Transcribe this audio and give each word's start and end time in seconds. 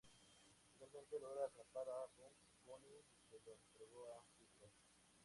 Finalmente, 0.79 1.19
logra 1.19 1.45
atrapar 1.45 1.87
a 1.87 2.07
Bugs 2.07 2.57
Bunny 2.65 2.89
y 3.03 3.21
se 3.29 3.37
lo 3.45 3.53
entrega 3.53 3.99
a 4.17 4.25
Hitler. 4.39 4.71